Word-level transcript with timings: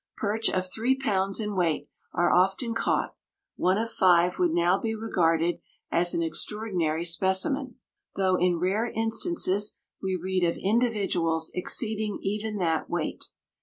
Perch 0.17 0.49
of 0.49 0.67
three 0.67 0.95
pounds 0.95 1.39
in 1.39 1.55
weight 1.55 1.87
are 2.11 2.31
often 2.31 2.73
caught; 2.73 3.13
one 3.55 3.77
of 3.77 3.91
five 3.91 4.39
would 4.39 4.49
now 4.51 4.79
be 4.79 4.95
regarded 4.95 5.59
as 5.91 6.15
an 6.15 6.23
extraordinary 6.23 7.05
specimen, 7.05 7.75
though 8.15 8.35
in 8.35 8.57
rare 8.57 8.89
instances 8.95 9.79
we 10.01 10.15
read 10.15 10.43
of 10.43 10.57
individuals 10.57 11.51
exceeding 11.53 12.17
even 12.23 12.57
that 12.57 12.89
weight. 12.89 13.25